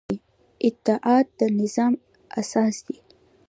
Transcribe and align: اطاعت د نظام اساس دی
اطاعت 0.67 1.27
د 1.39 1.41
نظام 1.59 1.93
اساس 2.39 2.75
دی 2.85 2.97